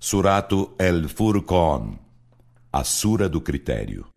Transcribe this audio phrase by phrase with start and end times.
[0.00, 1.99] Surato El Furqan,
[2.73, 4.07] a Sura do Critério.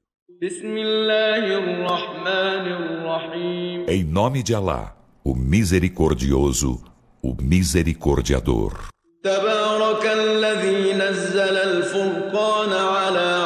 [3.89, 6.83] Em nome de Alá, o Misericordioso,
[7.23, 8.95] o Misericordiador.
[9.25, 13.43] تبارك الذي نزل الفرقان على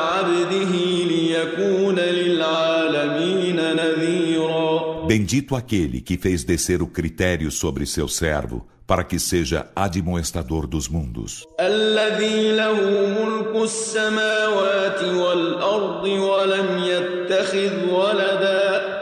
[5.07, 10.87] Bendito aquele que fez descer o critério sobre seu servo para que seja admoestador dos
[10.87, 11.45] mundos.
[11.59, 12.75] الذي له
[13.19, 18.93] ملك السماوات والأرض ولم يتخذ ولدا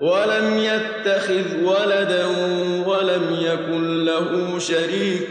[0.00, 2.26] ولم يتخذ ولدا
[2.86, 5.30] ولم يكن له شريك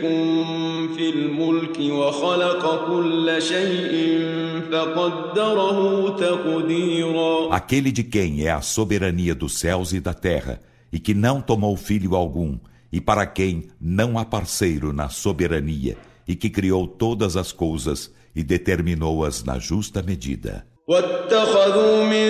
[0.95, 3.93] في الملك وخلق كل شيء
[4.71, 10.59] فقدره تقديرا Aquele de quem é a soberania dos céus e da terra,
[10.91, 12.57] e que não tomou filho algum,
[12.91, 15.95] e para quem não há parceiro na soberania,
[16.27, 20.66] e que criou todas as coisas e determinou-as na justa medida.
[20.89, 22.29] واتخذوا من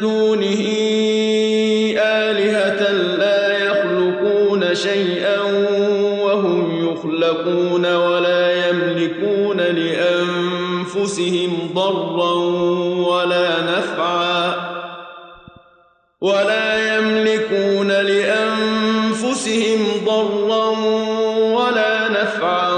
[0.00, 0.62] دونه
[1.98, 5.40] آلهة لا يخلقون شيئا
[7.31, 11.11] يخلقون ولا يملكون لأنفسهم
[11.73, 12.33] ضرا
[13.07, 14.71] ولا نفعا
[16.21, 20.69] ولا يملكون لأنفسهم ضرا
[21.55, 22.73] ولا نفعا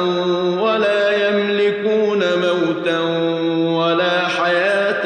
[0.62, 3.00] ولا يملكون موتا
[3.80, 5.06] ولا حياة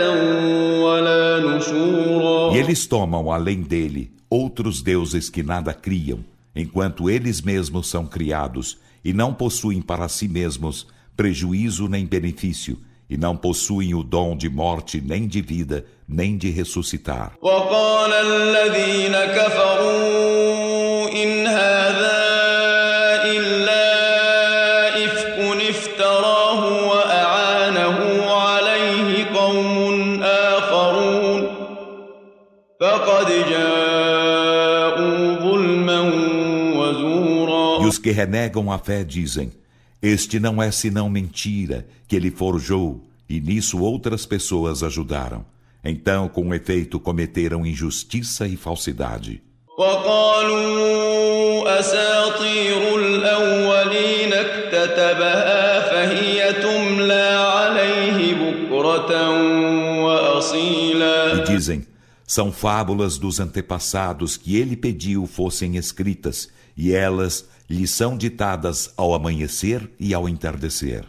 [0.84, 2.54] ولا نشورا.
[2.54, 6.20] Eles tomam, além dele, outros deuses que nada criam,
[6.56, 10.87] enquanto eles mesmos são criados, e não possuem para si mesmos
[11.17, 16.51] prejuízo nem benefício, e não possuem o dom de morte nem de vida, nem de
[16.51, 17.33] ressuscitar.
[17.43, 22.16] وقال الذين كفروا إن هذا
[38.08, 39.52] que renegam a fé dizem:
[40.02, 45.46] Este não é senão mentira que ele forjou, e nisso outras pessoas ajudaram.
[45.84, 49.42] Então, com efeito, cometeram injustiça e falsidade.
[61.40, 61.86] E dizem:
[62.26, 69.14] são fábulas dos antepassados que ele pediu fossem escritas e elas lhe são ditadas ao
[69.14, 71.04] amanhecer e ao entardecer.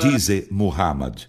[0.00, 1.22] Dize Muhammad,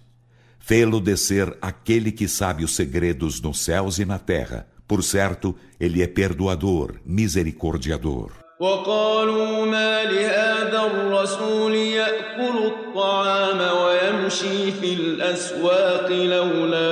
[0.58, 4.66] fê-lo descer aquele que sabe os segredos nos céus e na terra.
[4.86, 8.43] Por certo, ele é perdoador, misericordiador.
[8.59, 16.89] وقالوا ما لهذا الرسول يأكل الطعام ويمشي في الأسواق لولا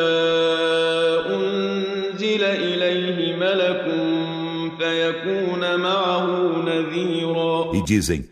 [1.35, 3.85] أنزل إليه ملك
[4.79, 6.27] فيكون معه
[6.65, 8.29] نذيرا E dizem: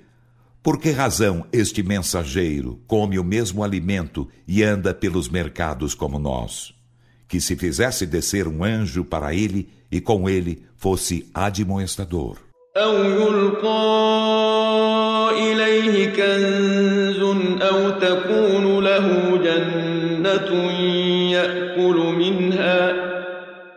[0.64, 6.74] Por que razão este mensageiro come o mesmo alimento e anda pelos mercados como nós?
[7.28, 12.46] Que se fizesse descer um anjo para ele e com ele fosse admoestador.
[12.77, 13.81] أو يلقى
[15.39, 17.21] إليه كنز
[17.63, 20.73] أو تكون له جنة
[21.33, 23.11] يأكل منها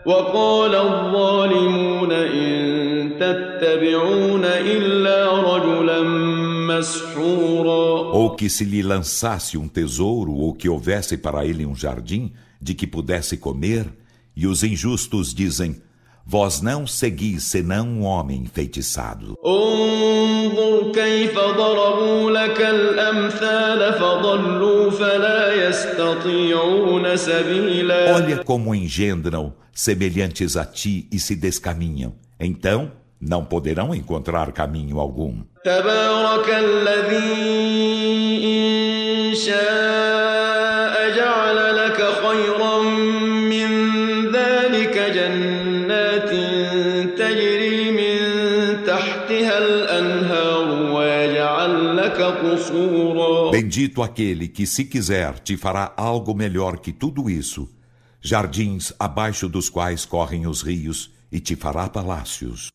[0.05, 6.01] وقال الظالمون إن تتبعون إلا رجلا
[6.67, 12.31] مسحورا Ou que se lhe lançasse um tesouro, ou que houvesse para ele um jardim
[12.61, 13.87] de que pudesse comer,
[14.35, 15.81] e os injustos dizem:
[16.25, 19.35] Vós não seguis senão um homem enfeitiçado.
[28.15, 32.13] Olha como engendram semelhantes a ti e se descaminham.
[32.39, 35.43] Então, não poderão encontrar caminho algum.
[53.51, 57.69] Bendito aquele que, se quiser, te fará algo melhor que tudo isso,
[58.21, 62.69] jardins abaixo dos quais correm os rios, e te fará palácios.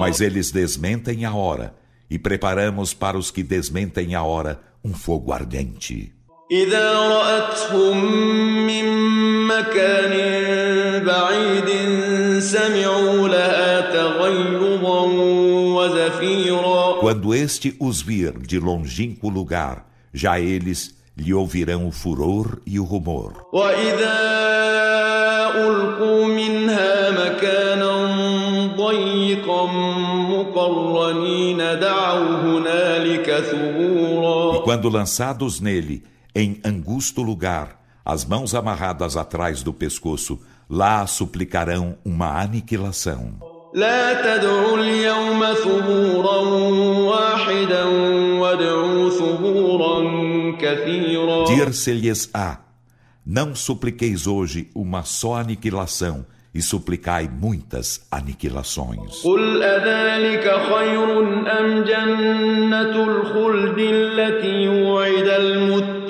[0.00, 1.74] Mas eles desmentem a hora,
[2.10, 6.12] e preparamos para os que desmentem a hora um fogo ardente.
[6.51, 7.97] إذا رأتهم
[8.67, 8.85] من
[9.47, 10.13] مكان
[11.05, 11.69] بعيد
[12.39, 15.01] سمعوا لها تغيظا
[15.75, 22.79] وزفيرا Quando este os vir de longínquo lugar, já eles lhe ouvirão o furor e
[22.79, 23.33] o rumor.
[23.53, 24.15] وإذا
[25.55, 27.95] ألقوا منها مكانا
[28.77, 29.65] ضيقا
[30.29, 36.03] مقرنين دعوا هنالك ثبورا E quando lançados nele,
[36.35, 40.39] em angusto lugar, as mãos amarradas atrás do pescoço,
[40.69, 43.55] lá suplicarão uma aniquilação.
[43.73, 46.37] لا تدعوا اليوم ثبورا
[47.11, 47.83] واحدا
[48.39, 49.97] وادعوا ثبورا
[50.57, 52.59] كثيرا Dir-se-lhes-á:
[53.25, 59.21] Não supliqueis hoje uma só aniquilação, e suplicai muitas aniquilações.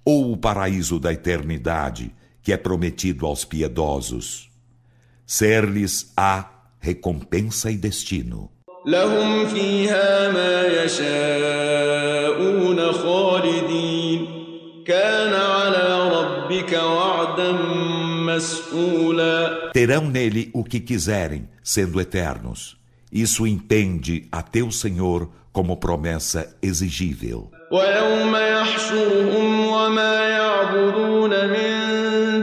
[0.05, 2.13] ou o paraíso da eternidade
[2.43, 4.51] que é prometido aos piedosos?
[5.27, 6.45] Ser-lhes a
[6.81, 8.51] recompensa e destino.
[8.87, 12.33] لهم فيها ما يشاءون
[12.93, 14.27] خالدين
[14.87, 17.96] كان على ربك وعدا مسئولا
[19.73, 22.77] Terão nele o que quiserem, sendo eternos.
[23.13, 27.51] Isso impende a teu Senhor como promessa exigível.
[27.73, 31.73] ويوم يحشرهم وما يعبدون من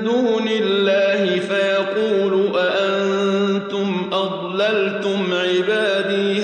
[0.03, 6.41] دون الله فيقول أأنتم أضللتم عبادي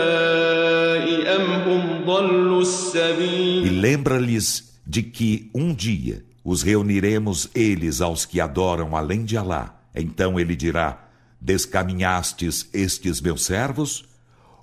[0.00, 8.24] هؤلاء أم هم ضلوا E السبيل lembra-lhes de que um dia os reuniremos eles aos
[8.24, 9.80] que adoram além de Alá.
[9.94, 11.08] Então ele dirá:
[11.40, 14.04] Descaminhastes estes meus servos?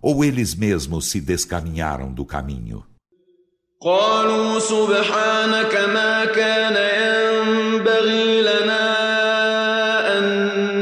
[0.01, 2.85] Ou eles mesmos se descaminharam do caminho?
[3.81, 8.97] قالوا سبحانك ما كان ينبغي لنا
[10.17, 10.23] أن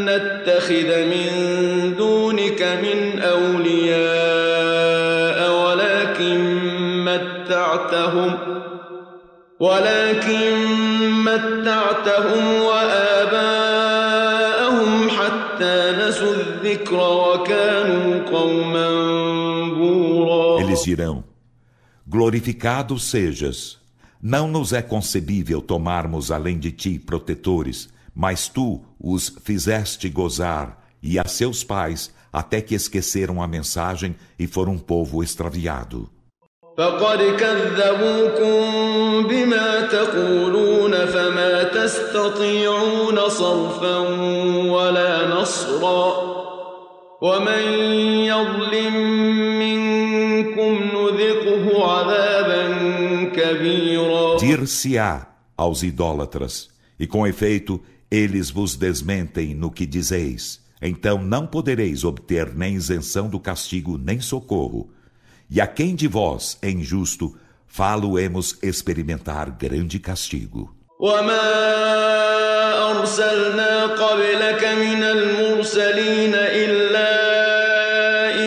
[0.06, 4.56] نتخذ من دونك من أولياء
[5.52, 6.40] ولكن
[7.06, 8.38] متعتهم
[9.60, 10.89] ولكن
[11.30, 14.10] متعتهم وآباءهم
[15.10, 18.90] حتى نسوا الذكر وكانوا قوما
[19.74, 21.24] بورا Eles dirão:
[22.08, 23.78] Glorificado sejas.
[24.22, 31.20] Não nos é concebível tomarmos além de ti protetores, mas tu os fizeste gozar, e
[31.20, 36.10] a seus pais, até que esqueceram a mensagem e foram um povo extraviado.
[36.80, 38.62] فقد كذبوكم
[39.28, 43.98] بما تقولون فما تستطيعون صرفا
[44.70, 46.36] ولا نصرا
[47.22, 47.64] ومن
[48.28, 48.96] يظلم
[49.60, 52.64] منكم نذقه عذابا
[53.36, 55.28] كبيرا Dir-se-á
[55.58, 56.70] aos idólatras,
[57.00, 57.82] e com efeito
[58.12, 60.60] eles vos desmentem no que dizeis.
[60.82, 64.90] Então não podereis obter nem isenção do castigo, nem socorro.
[65.50, 67.36] E a quem de vós é injusto,
[67.68, 70.76] falo-emos experimentar grande castigo.
[71.00, 71.52] وما
[72.92, 77.12] أرسلنا قبلك من المرسلين إلا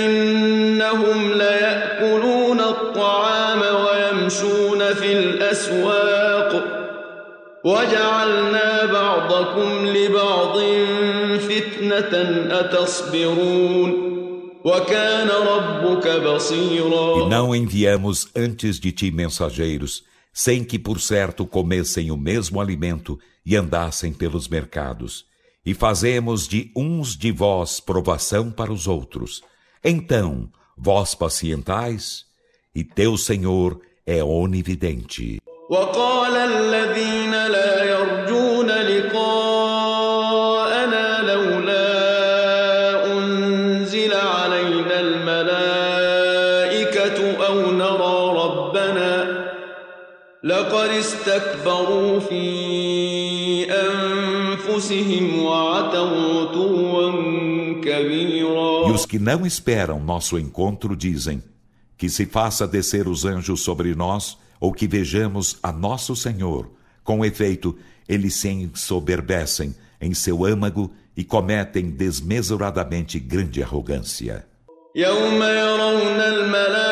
[0.05, 6.65] إنهم ليأكلون الطعام ويمشون في الأسواق
[7.65, 10.59] وجعلنا بعضكم لبعض
[11.39, 12.13] فتنة
[12.51, 14.02] أتصبرون وكان ربك
[14.65, 22.61] E بصيرا não enviamos antes de ti mensageiros, sem que por certo comessem o mesmo
[22.61, 25.25] alimento e andassem pelos mercados.
[25.65, 29.43] E fazemos de uns de vós provação para os outros.
[29.85, 32.25] Então, vós pacientais,
[32.75, 35.39] e teu Senhor é onividente.
[35.71, 38.52] وقال الذين لا يرجون
[51.23, 57.13] لقد استكبروا في أنفسهم وعتوا عتوا
[57.83, 61.43] كبيرا E os que não esperam nosso encontro dizem:
[61.97, 66.69] Que se faça descer os anjos sobre nós, ou que vejamos a nosso Senhor.
[67.05, 67.77] Com efeito,
[68.09, 74.45] eles se ensoberbecem em seu âmago e cometem desmesuradamente grande arrogância.
[74.97, 76.92] يوم يرون الملائكة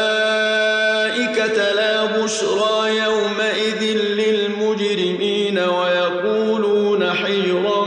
[1.40, 3.82] لا بشرى يومئذ
[4.20, 7.84] للمجرمين ويقولون حجرا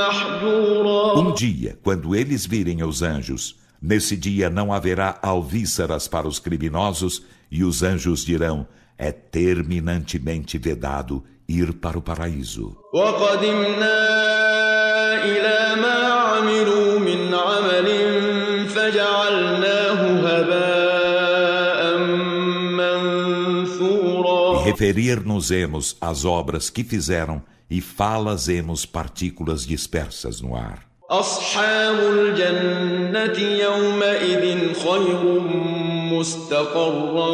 [0.00, 6.38] محجورا Um dia, quando eles virem os anjos, nesse dia não haverá alvíceras para os
[6.38, 8.66] criminosos, e os anjos dirão:
[8.98, 12.76] é terminantemente vedado ir para o paraíso.
[12.94, 13.98] وقدمنا
[15.24, 17.88] إلى ما عملوا من عمل
[18.68, 19.83] فجعلناه
[24.74, 30.90] referir-nos-emos às obras que fizeram e falas-emos partículas dispersas no ar.
[31.10, 35.40] أصحاب الجنة يومئذ خير
[36.12, 37.30] مستقرا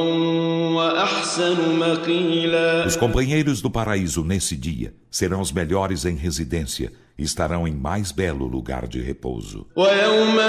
[0.72, 7.68] وأحسن مقيلا Os companheiros do paraíso nesse dia serão os melhores em residência e estarão
[7.68, 9.66] em mais belo lugar de repouso.
[9.76, 10.40] ويوم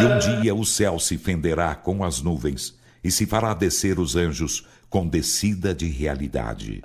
[0.00, 4.16] e um dia o céu se fenderá com as nuvens e se fará descer os
[4.16, 6.82] anjos com descida de realidade.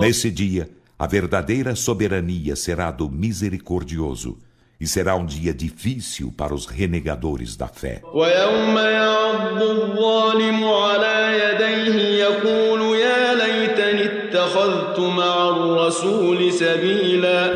[0.00, 4.38] Nesse dia, a verdadeira soberania será do misericordioso
[4.80, 8.02] e será um dia difícil para os renegadores da fé.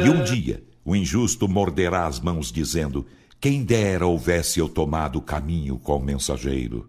[0.04, 3.06] E um dia o injusto morderá as mãos, dizendo:
[3.40, 6.86] Quem dera houvesse eu tomado o caminho com o mensageiro.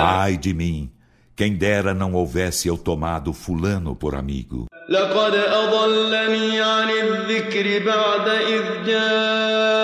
[0.00, 0.91] Ai de mim!
[1.41, 4.67] Quem dera não houvesse eu tomado Fulano por amigo.
[4.89, 8.85] لقد أضلني عن الذكر بعد إذ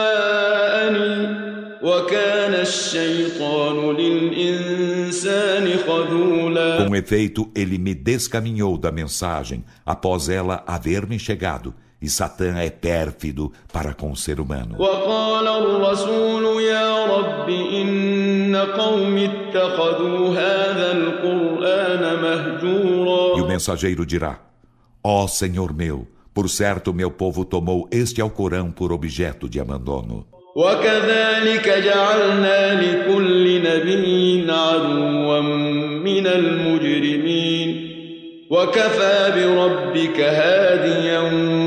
[0.04, 1.44] جاءني
[1.84, 11.20] وكان الشيطان للإنسان خذولا Com efeito, ele me descaminhou da mensagem após ela haver me
[11.20, 11.74] chegado.
[12.02, 14.76] E Satã é pérfido para com o ser humano.
[14.78, 17.50] وقال الرسول يا رب
[23.38, 24.40] E o mensageiro dirá:
[25.04, 30.26] Ó Senhor meu, por certo meu povo tomou este Alcorão por objeto de abandono.
[30.56, 35.40] وكذلك جعلنا لكل نبي عدوا
[36.06, 37.90] من المجرمين
[38.50, 41.67] وكفى بربك هاديا ونصيرا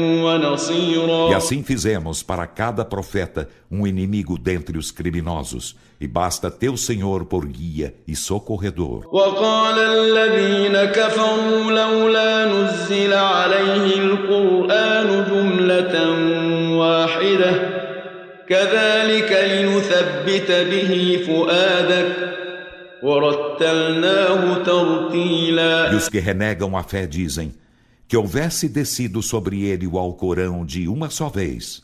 [1.30, 7.24] E assim fizemos para cada profeta um inimigo dentre os criminosos, e basta teu Senhor
[7.24, 9.06] por guia e socorredor.
[9.12, 15.94] وقال الذين كفروا لولا نزل عليه القرآن جملة
[16.76, 17.52] واحدة
[18.48, 22.36] كذلك لنثبت به فؤادك
[23.02, 27.52] ورتلناه ترتيلا E os que renegam a fé dizem
[28.10, 31.82] que houvesse descido sobre ele o Alcorão de uma só vez,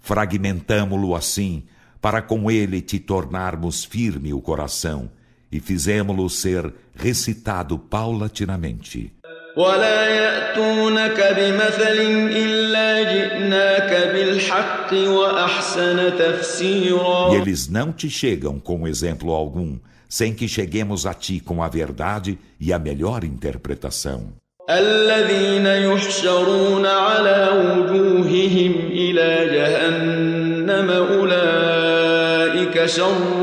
[0.00, 1.64] fragmentamo-lo assim,
[2.00, 5.10] para com ele te tornarmos firme o coração,
[5.50, 9.12] e fizemo-lo ser recitado paulatinamente.
[9.56, 11.98] ولا يأتونك بمثل
[12.32, 20.48] إلا جئناك بالحق وأحسن E تفسيرا eles não te chegam com exemplo algum, sem que
[20.48, 24.32] cheguemos a ti com a verdade e a melhor interpretação.
[24.70, 33.42] الذين يحشرون على وجوههم إلى جهنم أولئك شر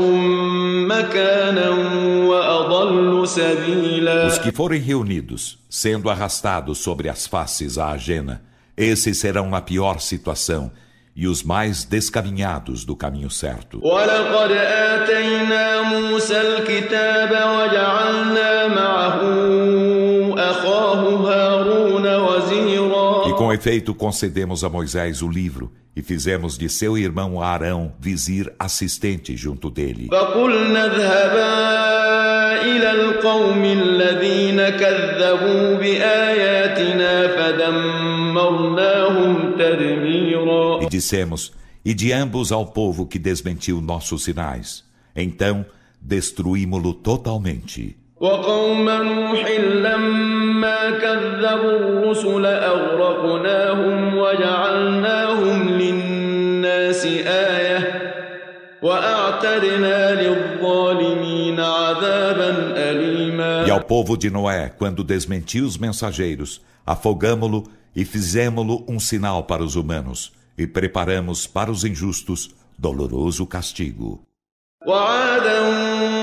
[0.88, 1.68] مكانا
[2.26, 8.42] وأضل سبيلا Os que forem reunidos, sendo arrastados sobre as faces à ajena,
[8.76, 10.70] esses serão na pior situação
[11.14, 13.80] e os mais descaminhados do caminho certo.
[23.54, 29.70] efeito concedemos a Moisés o livro e fizemos de seu irmão Arão vizir assistente junto
[29.70, 30.08] dele.
[30.10, 31.80] فقلنا اذهبا
[32.62, 37.28] إلى القوم الذين كذبوا بآياتنا
[38.30, 41.52] فدمرناهم تدميرا E dissemos:
[41.84, 44.84] E de ambos ao povo que desmentiu nossos sinais.
[45.16, 45.64] Então
[46.00, 47.96] destruímo-lo totalmente.
[48.20, 50.43] وقوم نوح لما
[51.00, 58.10] كذبوا الرسل أغرقناهم وجعلناهم للناس آية
[58.82, 67.64] وأعتدنا للظالمين عذابا أليما E ao povo de Noé, quando desmentiu os mensageiros, afogamo-lo
[67.94, 74.22] E fizemo-lo um sinal para os humanos, e preparamos para os injustos doloroso castigo.
[74.86, 75.60] وعادا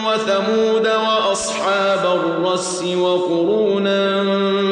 [0.08, 4.24] وثمود وأصحاب الرس وقرونا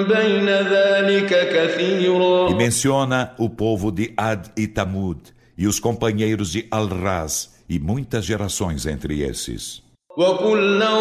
[0.02, 5.20] بين ذلك كثيرا E menciona o povo de Ad e Tamud,
[5.58, 9.86] e os companheiros de Al-Raz, e muitas gerações entre esses.
[10.18, 10.94] وكلا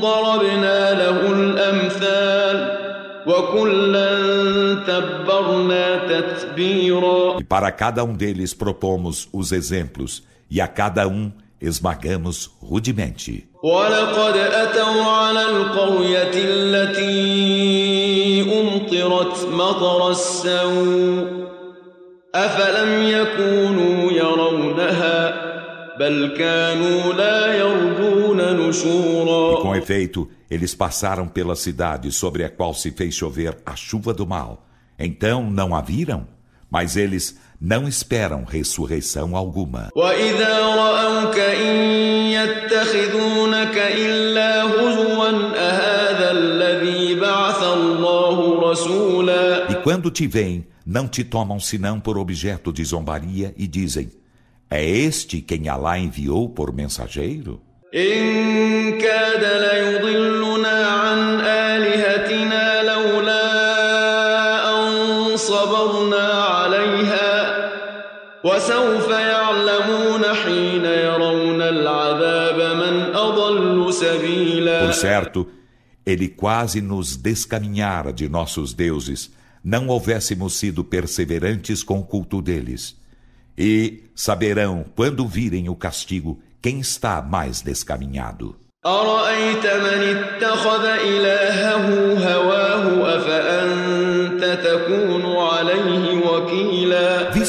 [0.00, 2.56] ضربنا له الأمثال
[3.26, 4.10] وكلا
[4.86, 12.50] تبرنا تتبيرا E para cada um deles propomos os exemplos, e a cada um esmagamos
[12.62, 13.48] rudemente.
[13.62, 17.32] ولقد أتوا على القرية التي
[18.60, 21.44] أمطرت مطر السوء
[22.34, 25.44] أفلم يكونوا يرونها
[25.98, 32.74] بل كانوا لا يرجون E نشورا com efeito, eles passaram pela cidade sobre a qual
[32.74, 34.66] se fez chover a chuva do mal.
[34.98, 36.26] Então não a viram?
[36.70, 39.90] Mas eles não esperam ressurreição alguma.
[39.96, 41.76] وإذا رأوك إن
[42.32, 51.58] يتخذونك إلا هزوا أهذا الذي بعث الله رسولا E quando te veem, não te tomam
[51.58, 54.10] senão por objeto de zombaria e dizem:
[54.70, 57.60] É este quem Alá enviou por mensageiro?
[57.94, 62.07] إن كاد ليضلنا عن آلهتنا
[68.44, 75.46] وسوف يعلمون حين يرون العذاب من أضل سبيلا Por certo,
[76.04, 79.30] ele quase nos descaminhara de nossos deuses,
[79.64, 82.96] não houvéssemos sido perseverantes com o culto deles.
[83.56, 88.56] E saberão, quando virem o castigo, quem está mais descaminhado.
[88.86, 91.86] أرأيت من اتخذ إلهه
[92.34, 94.87] هواه أفأنت تكون عليه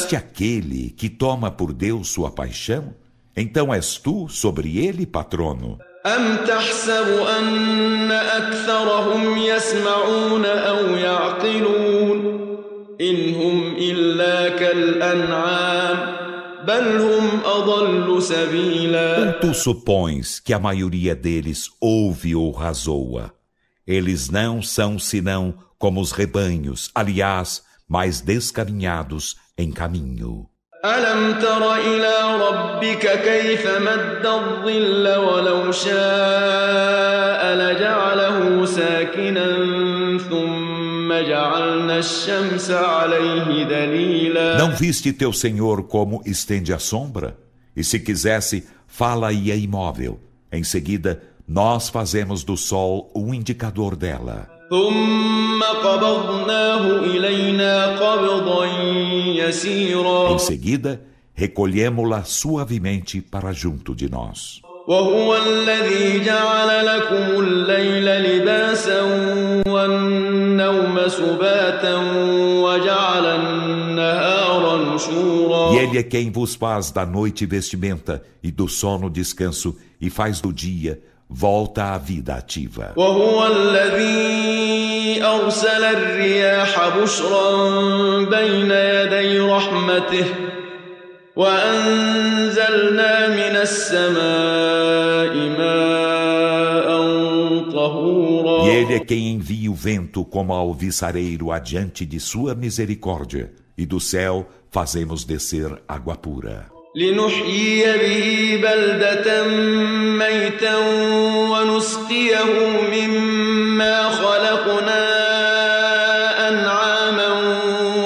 [0.00, 2.94] Viste aquele que toma por Deus sua paixão?
[3.36, 5.78] Então és tu sobre ele patrono.
[6.06, 7.08] أم تحسب
[7.38, 12.18] أن أكثرهم يسمعون أو يعقلون
[13.00, 16.16] إن هم إلا كالأنعام
[16.66, 23.32] بل هم أضل سبيلا Ou tu supões que a maioria deles ouve ou razoa?
[23.86, 30.46] Eles não são senão como os rebanhos, aliás, mais descaminhados em caminho.
[30.84, 32.14] ألم تر إلى
[32.48, 39.48] ربك كيف مد الظل ولو شاء لجعله ساكنا
[40.18, 47.36] ثم جعلنا الشمس عليه دليلا Não viste teu Senhor como estende a sombra?
[47.76, 50.20] E se quisesse, fala-ia imóvel.
[50.52, 54.48] Em seguida, nós fazemos do sol um indicador dela.
[54.70, 58.66] ثم قبضناه إلينا قبضا
[59.46, 61.00] يسيرا Em seguida,
[61.34, 64.60] recolhemo-la suavemente para junto de nós.
[64.88, 69.02] وهو الذي جعل لكم الليل لباسا
[69.66, 71.96] والنوم سباتا
[72.62, 79.10] وجعل النهار نشورا E Ele é quem vos faz da noite vestimenta e do sono
[79.10, 82.92] descanso e faz do dia volta à vida ativa.
[82.96, 87.50] وهو الذي أرسل الرياح بشرا
[88.24, 90.26] بين يدي رحمته
[91.36, 96.88] وأنزلنا من السماء ماء
[97.72, 103.84] طهورا E Ele é quem envia o vento como alviçareiro adiante de sua misericórdia, e
[103.84, 106.66] do céu fazemos descer água pura.
[106.96, 109.46] لنحيي به بلدة
[110.18, 110.76] ميتا
[111.50, 112.44] ونسقيه
[112.92, 115.02] مما خلقنا
[116.48, 117.28] أنعاما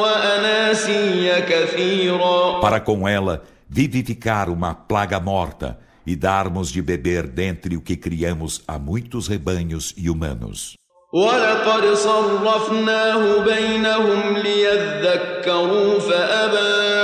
[0.00, 7.80] وأناسيا كثيرا Para com ela vivificar uma plaga morta e darmos de beber dentre o
[7.80, 10.74] que criamos a muitos rebanhos e humanos.
[11.12, 17.03] ولقد صرفناه بينهم ليذكروا فأبى أكثر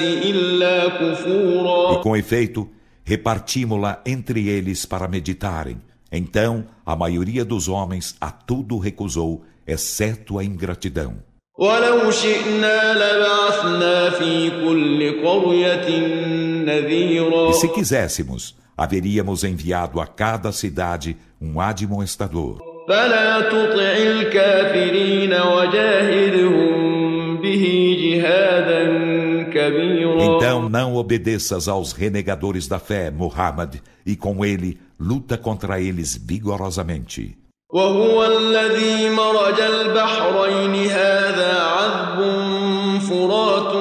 [0.00, 2.68] E كفورا com efeito,
[3.04, 5.78] repartimos-la entre eles para meditarem.
[6.10, 11.14] Então, a maioria dos homens a tudo recusou, exceto a ingratidão.
[11.58, 15.98] ولو شئنا لبعثنا في كل قرية
[16.64, 22.58] نذيرا E se quiséssemos, haveríamos enviado a cada cidade um admoestador.
[22.88, 26.88] فلا تطع الكافرين وجاهدهم
[27.42, 27.81] به جهادا كبيرا
[30.36, 37.36] Então não obedeças aos renegadores da fé, Muhammad, e com ele luta contra eles vigorosamente.
[37.70, 42.18] وهو الذي مرج البحرين هذا عذب
[43.00, 43.74] فرات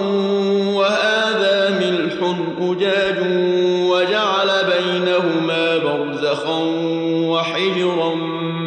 [0.75, 2.17] وهذا ملح
[2.59, 3.19] أجاج
[3.91, 6.59] وجعل بينهما برزخا
[7.31, 8.15] وحجرا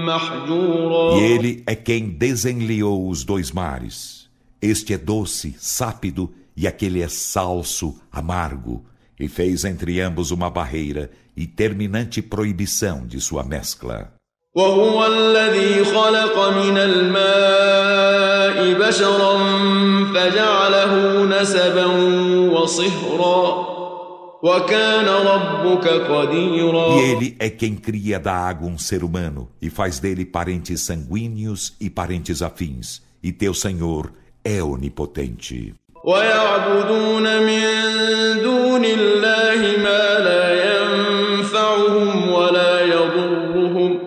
[0.08, 4.23] محجورا E ele é quem desenliou os dois mares.
[4.64, 8.84] Este é doce, sápido, e aquele é salso, amargo,
[9.18, 14.12] e fez entre ambos uma barreira e terminante proibição de sua mescla.
[14.54, 19.38] وهو الذي خلق من الماء بشرا
[20.14, 21.86] فجعله نسبا
[22.50, 23.70] وصهرا
[24.42, 30.00] وكان ربك قديرا E ele é quem cria da água um ser humano e faz
[30.00, 33.02] dele parentes sanguíneos e parentes afins.
[33.22, 34.10] E teu Senhor
[34.44, 35.74] é onipotente.
[36.04, 37.66] ويعبدون من
[38.42, 43.98] دون الله ما لا ينفعهم ولا يضرهم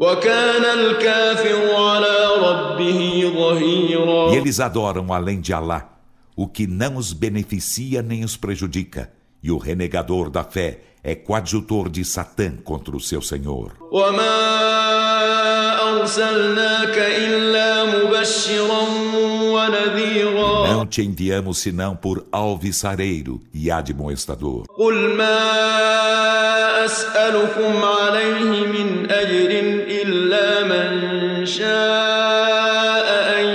[0.00, 5.98] وكان الكافر على ربه ظهيرا E eles adoram além de Alá
[6.34, 9.12] o que não os beneficia nem os prejudica.
[9.42, 13.72] E o renegador da fé é coadjutor de Satã contra o seu Senhor.
[13.92, 15.01] وما
[20.68, 24.64] Não te enviamos senão por alvissareiro e admoestador.
[24.78, 25.38] قل ما
[26.84, 29.50] أسألكم عليه من أجر
[30.02, 33.06] إلا من شاء
[33.40, 33.46] أن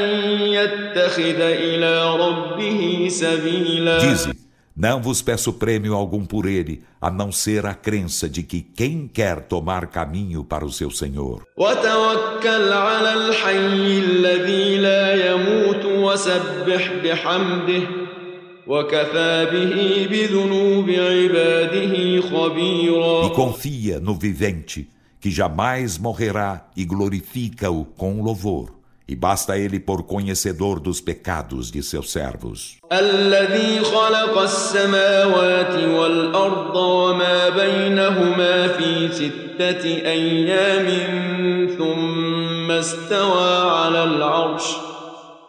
[0.58, 4.30] يتخذ إلى ربه سبيلا Dize:
[4.81, 9.09] não vos peço prêmio algum por ele, a não ser a crença de que quem
[9.09, 11.43] quer tomar caminho para o seu Senhor.
[23.27, 24.89] E confia no vivente,
[25.19, 31.84] que jamais morrerá, e glorifica-o com louvor E basta ele por conhecedor dos pecados de
[31.84, 32.78] seus servos.
[32.92, 40.88] الذي خلق السماوات والأرض وما بينهما في ستة أيام
[41.78, 44.64] ثم استوى على العرش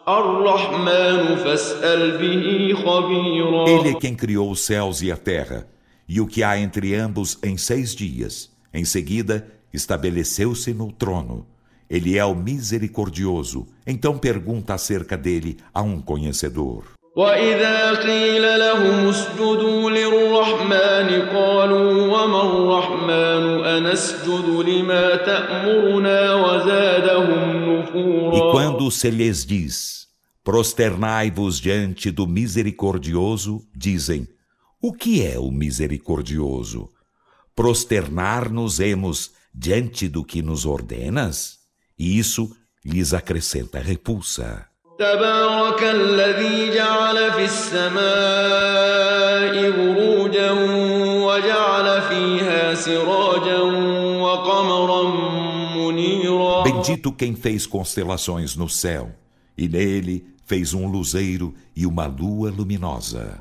[0.07, 5.67] الرحمن فاسأل به خبيرا Ele é quem criou os céus e a terra,
[6.07, 8.51] e o que há entre ambos em seis dias.
[8.73, 11.47] Em seguida, estabeleceu-se no trono.
[11.89, 13.67] Ele é o misericordioso.
[13.85, 16.95] Então pergunta acerca dele a um conhecedor.
[17.15, 28.91] وإذا قيل لهم اسجدوا للرحمن قالوا وما الرحمن أنسجد لما تأمرنا وزادهم E نفورا quando
[28.91, 30.07] se lhes diz:
[30.43, 34.27] Prosternai-vos diante do misericordioso, dizem:
[34.81, 36.89] O que é o misericordioso?
[37.55, 41.58] Prosternar-nos-emos diante do que nos ordenas?
[42.00, 42.50] e isso
[42.82, 44.64] lhes acrescenta repulsa.
[56.64, 59.10] Bendito quem fez constelações no céu
[59.58, 63.38] e nele fez um luzeiro e uma lua luminosa.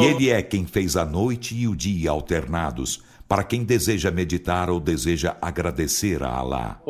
[0.00, 4.68] E Ele é quem fez a noite e o dia alternados, para quem deseja meditar
[4.70, 6.80] ou deseja agradecer a Alá.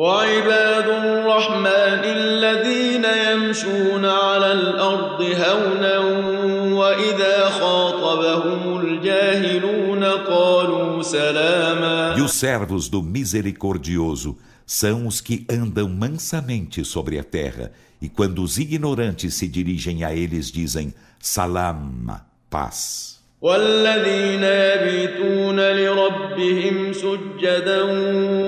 [12.17, 17.71] E os servos do misericordioso são os que andam mansamente sobre a terra
[18.04, 23.10] e quando os ignorantes se dirigem a eles dizem Salam, paz.
[23.42, 27.82] والذين يبيتون لربهم سجدا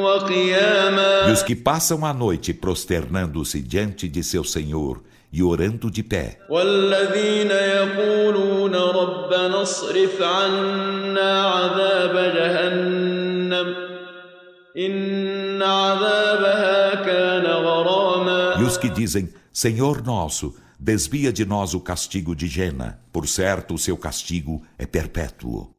[0.02, 5.00] وقياما E os que passam a noite prosternando-se diante de seu Senhor
[5.32, 6.36] e orando de pé.
[6.50, 13.74] والذين يقولون ربنا اصرف عنا عذاب جهنم
[14.76, 19.28] إن عذابها كان غراما E os que dizem,
[19.59, 22.99] Senhor nosso, desvia de nós o castigo de Jena.
[23.11, 25.71] Por certo, o seu castigo é perpétuo.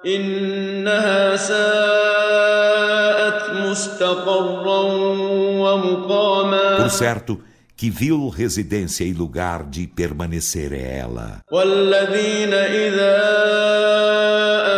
[6.77, 7.41] Por certo,
[7.78, 11.42] que vil residência e lugar de permanecer é ela.
[11.52, 13.18] والذين إذا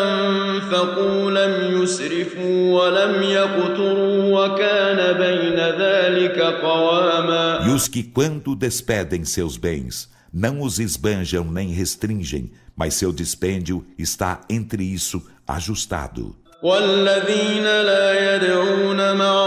[0.04, 9.58] أنفقوا لم يسرفوا ولم يقتروا وكان بين ذلك قواما E os que, quando despedem seus
[9.58, 16.36] bens, não os esbanjam nem restringem, mas seu dispêndio está entre isso ajustado.
[16.64, 19.39] والذين لا يدعون مع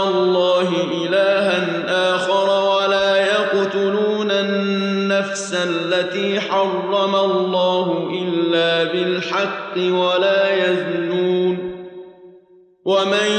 [6.13, 11.57] التي حرم الله إلا بالحق ولا يزنون
[12.85, 13.29] ومن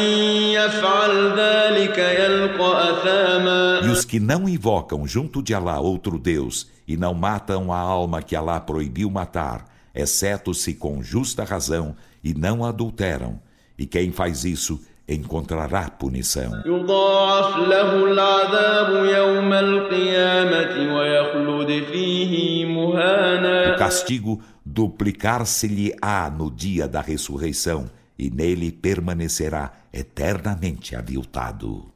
[0.53, 6.97] يفعل ذلك يلقى أثاما E os que não invocam junto de Alá outro Deus e
[6.97, 12.65] não matam a alma que Alá proibiu matar, exceto se com justa razão e não
[12.65, 13.41] adulteram,
[13.79, 16.51] e quem faz isso encontrará punição.
[16.67, 27.91] يضاعف له العذاب يوم القيامة ويخلد فيه O مهانا castigo duplicar-se-lhe-á no dia da ressurreição,
[28.19, 31.91] e nele permanecerá eternamente aviltado.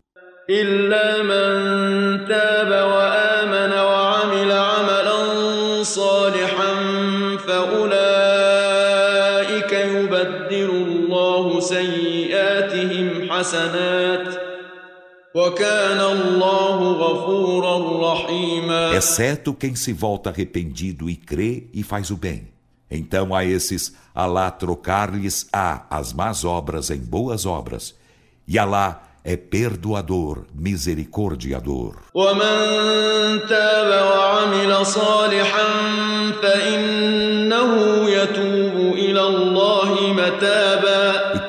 [0.51, 6.75] إلا من تاب وآمن وعمل عملا صالحا
[8.35, 12.18] فأولئك يبدل الله سيئاتهم
[18.97, 22.49] Exceto quem se volta arrependido e crê e faz o bem.
[22.91, 27.97] Então a esses Alá trocar-lhes-á as más obras em boas obras,
[28.47, 31.97] e Alá é perdoador, misericordiador.
[32.15, 33.41] ومن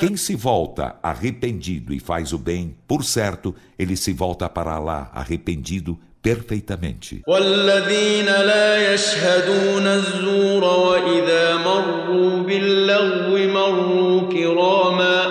[0.00, 5.10] quem se volta arrependido e faz o bem, por certo, ele se volta para lá
[5.12, 7.20] arrependido perfeitamente.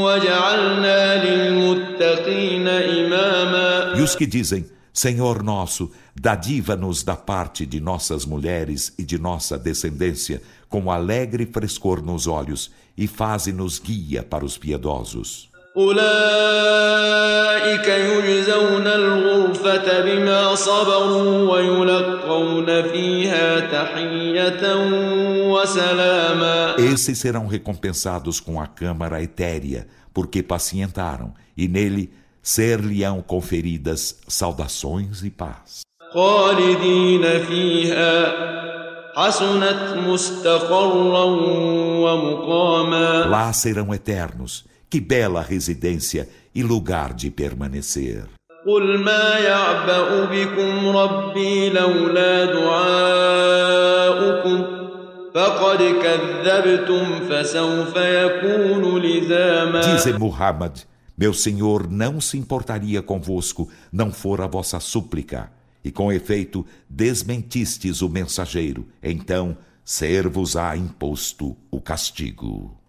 [0.00, 8.92] واجعلنا للمتقين إماما E os que dizem, Senhor nosso, dadiva-nos da parte de nossas mulheres
[8.98, 15.48] e de nossa descendência, com alegre frescor nos olhos, e faze-nos guia para os piedosos.
[15.76, 24.62] أولئك يجزون الغرفة بما صبروا ويلقون فيها تحية
[25.52, 32.10] وسلاما Esses serão recompensados com a câmara etérea, porque pacientaram, e nele
[32.42, 35.82] ser-lhe-ão conferidas saudações e paz.
[36.14, 38.32] خالدين فيها
[39.16, 41.24] حسنت مستقرا
[42.04, 48.24] ومقاما Lá serão eternos, que bela residência e lugar de permanecer.
[48.66, 52.44] قل ما يعبأ بكم ربي لولا
[53.46, 54.64] دعاؤكم
[55.34, 60.72] فقد كذبتم فسوف يكون لزاما Dize Muhammad,
[61.21, 65.51] meu Senhor não se importaria convosco, não for a vossa súplica.
[65.83, 69.55] E com efeito, desmentistes o mensageiro, então
[69.85, 72.80] ser-vos-á imposto o castigo.